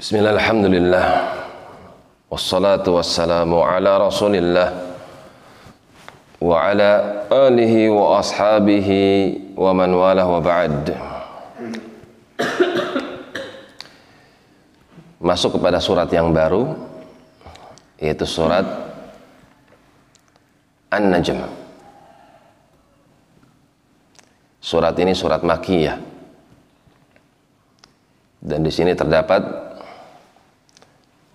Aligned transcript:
Bismillah, 0.00 0.32
alhamdulillah. 0.32 1.08
Wassalatu 2.32 2.96
wassalamu 2.96 3.60
ala 3.60 4.00
rasulillah 4.00 4.72
Wa 6.40 6.72
ala 6.72 6.92
alihi 7.28 7.92
wa 7.92 8.16
ashabihi 8.16 9.52
wa 9.52 9.76
man 9.76 9.92
walah 9.92 10.24
wa 10.24 10.40
ba'd. 10.40 10.96
Masuk 15.20 15.60
kepada 15.60 15.76
surat 15.84 16.08
yang 16.08 16.32
baru 16.32 16.80
Yaitu 18.00 18.24
surat 18.24 18.64
An-Najm. 20.96 21.44
Surat 24.64 24.96
ini 24.96 25.12
surat 25.12 25.44
Makiyah. 25.44 26.00
Dan 28.40 28.64
di 28.64 28.72
sini 28.72 28.96
terdapat 28.96 29.69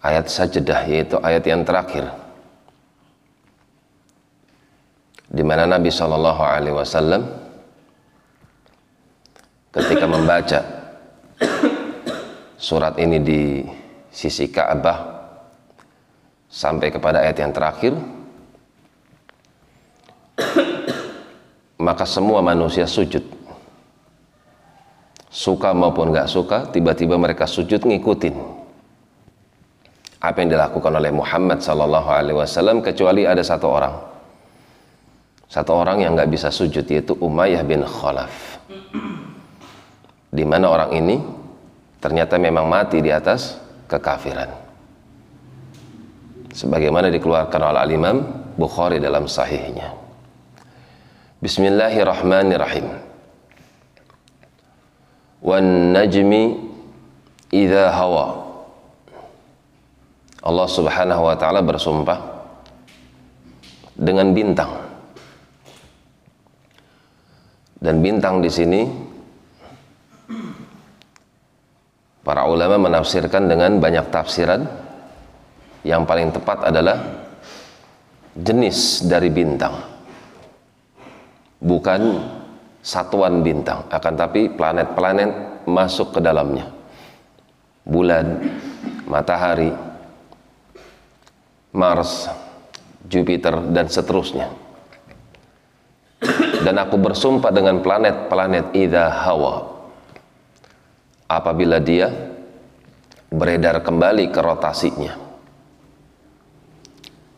ayat 0.06 0.30
sajdah 0.30 0.86
yaitu 0.86 1.18
ayat 1.26 1.44
yang 1.50 1.66
terakhir. 1.66 2.06
Di 5.26 5.42
mana 5.42 5.66
Nabi 5.66 5.90
Shallallahu 5.90 6.42
Alaihi 6.46 6.78
Wasallam 6.78 7.26
ketika 9.74 10.06
membaca 10.06 10.60
surat 12.62 12.96
ini 13.02 13.18
di 13.20 13.42
sisi 14.14 14.48
Ka'bah 14.48 15.26
sampai 16.48 16.88
kepada 16.94 17.26
ayat 17.26 17.42
yang 17.42 17.52
terakhir 17.52 17.94
maka 21.82 22.06
semua 22.08 22.40
manusia 22.40 22.88
sujud. 22.88 23.26
Suka 25.36 25.76
maupun 25.76 26.16
nggak 26.16 26.32
suka, 26.32 26.72
tiba-tiba 26.72 27.20
mereka 27.20 27.44
sujud 27.44 27.84
ngikutin 27.84 28.65
apa 30.26 30.42
yang 30.42 30.58
dilakukan 30.58 30.94
oleh 30.98 31.14
Muhammad 31.14 31.62
Sallallahu 31.62 32.10
Alaihi 32.10 32.38
Wasallam 32.38 32.82
kecuali 32.82 33.30
ada 33.30 33.46
satu 33.46 33.68
orang, 33.70 33.96
satu 35.46 35.72
orang 35.78 36.02
yang 36.02 36.18
nggak 36.18 36.30
bisa 36.34 36.50
sujud 36.50 36.86
yaitu 36.90 37.14
Umayyah 37.22 37.62
bin 37.62 37.86
Khalaf, 37.86 38.62
di 40.34 40.44
mana 40.46 40.66
orang 40.74 40.92
ini 40.98 41.22
ternyata 42.02 42.42
memang 42.42 42.66
mati 42.66 43.02
di 43.02 43.14
atas 43.14 43.62
kekafiran, 43.86 44.50
sebagaimana 46.54 47.14
dikeluarkan 47.14 47.62
oleh 47.62 47.82
Al 47.82 47.92
Imam 47.94 48.18
Bukhari 48.56 49.04
dalam 49.04 49.28
sahihnya. 49.28 49.92
Bismillahirrahmanirrahim. 51.44 52.88
Wan 55.46 55.94
najmi 55.94 56.58
idza 57.54 57.94
hawa 57.94 58.45
Allah 60.46 60.68
Subhanahu 60.70 61.26
wa 61.26 61.34
taala 61.34 61.66
bersumpah 61.66 62.20
dengan 63.98 64.30
bintang. 64.30 64.72
Dan 67.82 68.02
bintang 68.02 68.42
di 68.42 68.50
sini 68.50 68.82
para 72.22 72.46
ulama 72.46 72.78
menafsirkan 72.78 73.50
dengan 73.50 73.82
banyak 73.82 74.06
tafsiran. 74.14 74.62
Yang 75.86 76.02
paling 76.10 76.30
tepat 76.34 76.66
adalah 76.66 76.98
jenis 78.34 79.06
dari 79.06 79.30
bintang 79.30 79.96
bukan 81.62 82.26
satuan 82.82 83.46
bintang. 83.46 83.86
Akan 83.94 84.18
tapi 84.18 84.50
planet-planet 84.50 85.62
masuk 85.70 86.18
ke 86.18 86.20
dalamnya. 86.26 86.70
Bulan 87.86 88.42
matahari 89.06 89.85
Mars 91.76 92.32
Jupiter 93.06 93.60
dan 93.70 93.92
seterusnya. 93.92 94.48
Dan 96.66 96.82
aku 96.82 96.98
bersumpah 96.98 97.54
dengan 97.54 97.84
planet-planet 97.84 98.74
idha 98.74 99.12
hawa. 99.12 99.76
Apabila 101.30 101.78
dia 101.78 102.10
beredar 103.30 103.84
kembali 103.84 104.32
ke 104.32 104.40
rotasinya. 104.42 105.14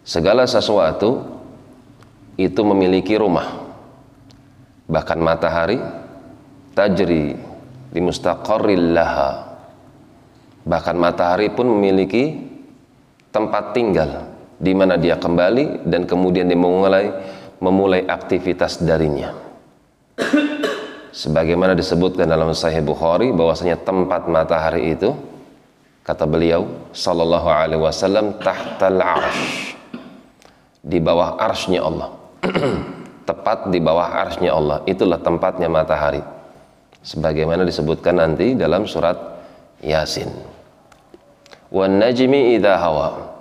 Segala 0.08 0.48
sesuatu 0.48 1.26
itu 2.40 2.62
memiliki 2.64 3.20
rumah. 3.20 3.68
Bahkan 4.88 5.20
matahari 5.20 5.82
tajri 6.72 7.36
di 7.92 8.00
mustaqarril 8.00 8.96
laha 8.96 9.48
bahkan 10.68 11.00
matahari 11.00 11.48
pun 11.48 11.72
memiliki 11.72 12.47
tempat 13.38 13.78
tinggal 13.78 14.34
di 14.58 14.74
mana 14.74 14.98
dia 14.98 15.22
kembali 15.22 15.86
dan 15.86 16.10
kemudian 16.10 16.50
dia 16.50 16.58
memulai 16.58 17.14
memulai 17.62 18.02
aktivitas 18.10 18.82
darinya. 18.82 19.30
Sebagaimana 21.14 21.78
disebutkan 21.78 22.26
dalam 22.26 22.50
sahih 22.58 22.82
Bukhari 22.82 23.30
bahwasanya 23.30 23.78
tempat 23.82 24.26
matahari 24.26 24.98
itu 24.98 25.14
kata 26.02 26.26
beliau 26.26 26.90
sallallahu 26.94 27.50
alaihi 27.50 27.82
wasallam 27.82 28.38
tahtal 28.42 29.02
arsh 29.02 29.78
di 30.82 30.98
bawah 30.98 31.38
arsnya 31.38 31.86
Allah. 31.86 32.10
Tepat 33.30 33.70
di 33.70 33.78
bawah 33.84 34.08
arsnya 34.24 34.56
Allah. 34.56 34.82
Itulah 34.88 35.20
tempatnya 35.20 35.68
matahari. 35.68 36.24
Sebagaimana 37.04 37.68
disebutkan 37.68 38.18
nanti 38.24 38.56
dalam 38.56 38.88
surat 38.88 39.20
Yasin 39.84 40.57
wan 41.78 42.02
najmi 42.02 42.58
idha 42.58 42.82
hawa. 42.82 43.38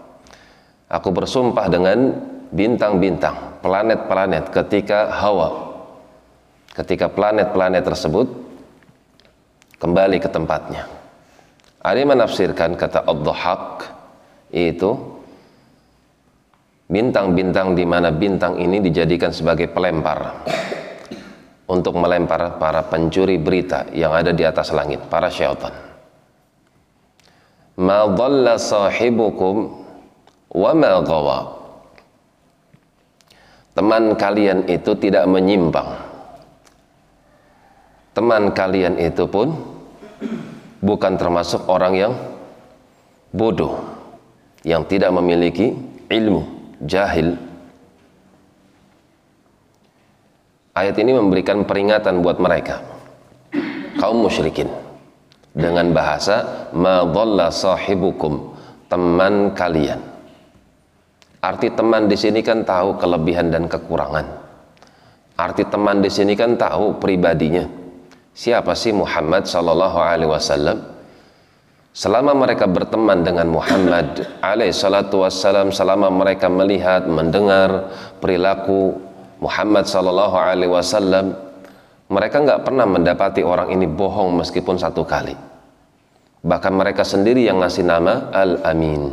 Aku 0.86 1.10
bersumpah 1.10 1.66
dengan 1.66 2.14
bintang-bintang 2.52 3.58
planet-planet 3.64 4.52
ketika 4.52 5.10
hawa. 5.10 5.72
Ketika 6.76 7.08
planet-planet 7.08 7.82
tersebut 7.82 8.28
kembali 9.80 10.20
ke 10.20 10.28
tempatnya. 10.28 10.84
Ada 11.80 12.02
menafsirkan 12.02 12.74
kata 12.76 13.06
ad 13.06 13.26
itu 14.50 14.90
bintang-bintang 16.86 17.74
di 17.74 17.82
mana 17.82 18.14
bintang 18.14 18.58
ini 18.62 18.78
dijadikan 18.78 19.34
sebagai 19.34 19.70
pelempar 19.70 20.46
untuk 21.66 21.98
melempar 21.98 22.62
para 22.62 22.86
pencuri 22.86 23.38
berita 23.42 23.90
yang 23.90 24.14
ada 24.14 24.30
di 24.30 24.46
atas 24.46 24.70
langit, 24.70 25.02
para 25.10 25.26
syaitan. 25.26 25.85
Ma 27.76 28.08
dhalla 28.08 28.56
sahibukum 28.56 29.84
wa 30.52 30.70
ma 30.72 30.92
gawa. 31.04 31.38
Teman 33.76 34.16
kalian 34.16 34.64
itu 34.72 34.96
tidak 34.96 35.28
menyimpang. 35.28 36.00
Teman 38.16 38.56
kalian 38.56 38.96
itu 38.96 39.28
pun 39.28 39.52
bukan 40.80 41.20
termasuk 41.20 41.68
orang 41.68 41.92
yang 41.92 42.12
bodoh 43.36 43.76
yang 44.64 44.88
tidak 44.88 45.12
memiliki 45.12 45.76
ilmu 46.08 46.42
jahil 46.84 47.36
ayat 50.72 50.96
ini 51.00 51.12
memberikan 51.16 51.64
peringatan 51.68 52.24
buat 52.24 52.40
mereka 52.40 52.80
kaum 54.00 54.24
musyrikin 54.24 54.68
dengan 55.56 55.88
bahasa 55.96 56.68
ma 56.76 57.00
sahibukum 57.48 58.52
teman 58.92 59.56
kalian. 59.56 59.98
Arti 61.40 61.72
teman 61.72 62.12
di 62.12 62.16
sini 62.20 62.44
kan 62.44 62.60
tahu 62.60 63.00
kelebihan 63.00 63.48
dan 63.48 63.64
kekurangan. 63.64 64.26
Arti 65.40 65.64
teman 65.64 66.04
di 66.04 66.12
sini 66.12 66.36
kan 66.36 66.60
tahu 66.60 67.00
pribadinya. 67.00 67.64
Siapa 68.36 68.76
sih 68.76 68.92
Muhammad 68.92 69.48
sallallahu 69.48 69.96
alaihi 69.96 70.28
wasallam? 70.28 70.78
Selama 71.96 72.36
mereka 72.36 72.68
berteman 72.68 73.24
dengan 73.24 73.48
Muhammad 73.48 74.28
alaih 74.44 74.68
salatu 74.68 75.24
wassalam, 75.24 75.72
selama 75.72 76.12
mereka 76.12 76.52
melihat, 76.52 77.08
mendengar 77.08 77.88
perilaku 78.20 79.00
Muhammad 79.40 79.88
sallallahu 79.88 80.36
alaihi 80.36 80.68
wasallam, 80.68 81.32
mereka 82.12 82.44
nggak 82.44 82.68
pernah 82.68 82.84
mendapati 82.84 83.40
orang 83.40 83.72
ini 83.72 83.88
bohong 83.88 84.36
meskipun 84.44 84.76
satu 84.76 85.08
kali. 85.08 85.55
Bahkan 86.44 86.72
mereka 86.74 87.04
sendiri 87.06 87.44
yang 87.46 87.60
ngasih 87.62 87.84
nama 87.86 88.32
Al-Amin. 88.34 89.12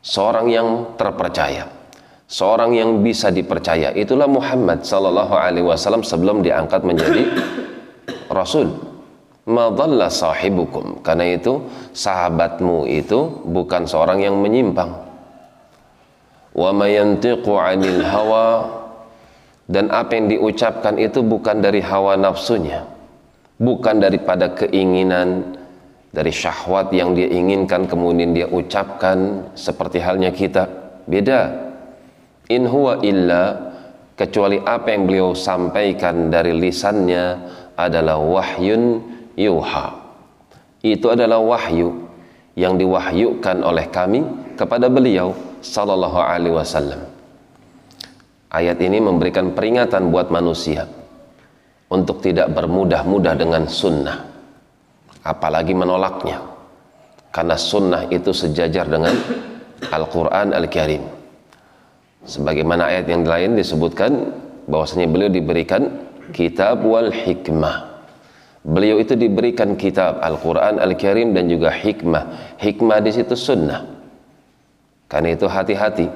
Seorang 0.00 0.46
yang 0.48 0.68
terpercaya. 0.96 1.68
Seorang 2.30 2.72
yang 2.72 3.02
bisa 3.02 3.28
dipercaya. 3.28 3.90
Itulah 3.92 4.30
Muhammad 4.30 4.86
sallallahu 4.86 5.34
alaihi 5.34 5.66
wasallam 5.66 6.06
sebelum 6.06 6.40
diangkat 6.40 6.86
menjadi 6.86 7.26
Rasul 8.38 8.90
madalla 9.50 10.06
sahibukum 10.06 11.02
karena 11.02 11.34
itu 11.34 11.64
sahabatmu 11.90 12.86
itu 12.86 13.42
bukan 13.48 13.88
seorang 13.88 14.22
yang 14.22 14.38
menyimpang 14.38 14.94
wa 16.54 16.70
mayantiqu 16.70 17.50
'anil 17.50 18.04
hawa 18.06 18.46
dan 19.70 19.90
apa 19.90 20.18
yang 20.18 20.26
diucapkan 20.30 20.98
itu 21.02 21.22
bukan 21.26 21.62
dari 21.62 21.82
hawa 21.82 22.14
nafsunya 22.14 22.86
bukan 23.58 24.02
daripada 24.02 24.54
keinginan 24.54 25.59
dari 26.10 26.34
syahwat 26.34 26.90
yang 26.90 27.14
dia 27.14 27.30
inginkan 27.30 27.86
kemudian 27.86 28.34
dia 28.34 28.50
ucapkan 28.50 29.50
seperti 29.54 30.02
halnya 30.02 30.34
kita. 30.34 30.66
Beda. 31.06 31.70
In 32.50 32.66
huwa 32.66 32.98
illa 33.06 33.70
kecuali 34.18 34.58
apa 34.58 34.90
yang 34.90 35.06
beliau 35.06 35.38
sampaikan 35.38 36.34
dari 36.34 36.50
lisannya 36.50 37.38
adalah 37.78 38.18
wahyun 38.18 38.98
yuha. 39.38 39.86
Itu 40.82 41.14
adalah 41.14 41.38
wahyu 41.38 42.10
yang 42.58 42.74
diwahyukan 42.74 43.62
oleh 43.62 43.86
kami 43.94 44.26
kepada 44.58 44.90
beliau 44.90 45.30
sallallahu 45.62 46.18
alaihi 46.18 46.56
wasallam. 46.58 47.06
Ayat 48.50 48.82
ini 48.82 48.98
memberikan 48.98 49.54
peringatan 49.54 50.10
buat 50.10 50.34
manusia 50.34 50.90
untuk 51.86 52.18
tidak 52.18 52.50
bermudah-mudah 52.50 53.38
dengan 53.38 53.70
sunnah 53.70 54.29
apalagi 55.24 55.76
menolaknya. 55.76 56.40
Karena 57.30 57.54
sunnah 57.54 58.10
itu 58.10 58.34
sejajar 58.34 58.90
dengan 58.90 59.14
Al-Quran 59.86 60.50
Al-Karim. 60.50 61.02
Sebagaimana 62.26 62.90
ayat 62.90 63.06
yang 63.06 63.22
lain 63.24 63.54
disebutkan 63.54 64.34
bahwasanya 64.66 65.06
beliau 65.08 65.30
diberikan 65.30 66.10
kitab 66.34 66.82
wal 66.82 67.08
hikmah. 67.08 68.02
Beliau 68.60 69.00
itu 69.00 69.16
diberikan 69.16 69.78
kitab 69.78 70.20
Al-Quran 70.20 70.82
Al-Karim 70.82 71.32
dan 71.32 71.48
juga 71.48 71.72
hikmah. 71.72 72.56
Hikmah 72.60 72.98
di 73.00 73.10
situ 73.14 73.32
sunnah. 73.38 73.88
Karena 75.08 75.32
itu 75.32 75.46
hati-hati 75.48 76.06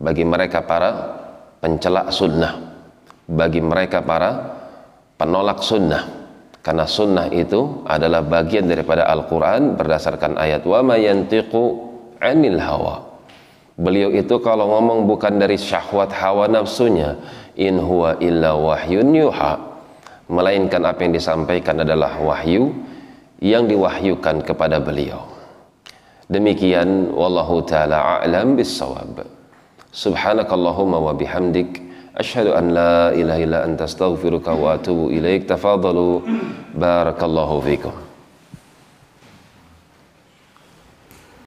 bagi 0.00 0.24
mereka 0.24 0.64
para 0.64 0.90
pencelak 1.60 2.14
sunnah. 2.14 2.54
Bagi 3.26 3.58
mereka 3.58 4.00
para 4.06 4.56
penolak 5.18 5.58
sunnah 5.60 6.25
karena 6.66 6.82
sunnah 6.82 7.30
itu 7.30 7.86
adalah 7.86 8.26
bagian 8.26 8.66
daripada 8.66 9.06
Al-Quran 9.06 9.78
berdasarkan 9.78 10.34
ayat 10.34 10.66
wa 10.66 10.82
ma 10.82 10.98
yantiqu 10.98 11.62
anil 12.18 12.58
hawa. 12.58 13.06
Beliau 13.78 14.10
itu 14.10 14.34
kalau 14.42 14.74
ngomong 14.74 15.06
bukan 15.06 15.38
dari 15.38 15.54
syahwat 15.54 16.10
hawa 16.10 16.50
nafsunya 16.50 17.22
in 17.54 17.78
huwa 17.78 18.18
illa 18.18 18.58
wahyun 18.58 19.14
yuha 19.14 19.62
melainkan 20.26 20.82
apa 20.82 21.06
yang 21.06 21.14
disampaikan 21.14 21.86
adalah 21.86 22.18
wahyu 22.18 22.74
yang 23.38 23.70
diwahyukan 23.70 24.42
kepada 24.42 24.82
beliau. 24.82 25.22
Demikian 26.26 27.14
wallahu 27.14 27.62
taala 27.62 28.18
a'lam 28.18 28.58
subhanakallahumma 29.94 30.98
wa 30.98 31.14
bihamdik 31.14 31.78
أشهد 32.18 32.46
أن 32.46 32.68
لا 32.68 33.12
إله 33.12 33.44
إلا 33.44 33.64
أنت 33.64 33.82
أستغفرك 33.82 34.48
وأتوب 34.48 35.10
إليك. 35.10 35.48
تفاضلوا. 35.48 36.20
بارك 36.74 37.24
الله 37.24 37.60
فيكم. 37.60 38.05